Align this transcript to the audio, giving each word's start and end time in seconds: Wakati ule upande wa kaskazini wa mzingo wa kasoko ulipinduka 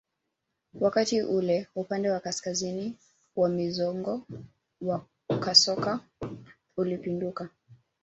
Wakati 0.81 1.21
ule 1.21 1.67
upande 1.75 2.09
wa 2.09 2.19
kaskazini 2.19 2.97
wa 3.35 3.49
mzingo 3.49 4.27
wa 4.81 5.05
kasoko 5.41 5.99
ulipinduka 6.77 7.49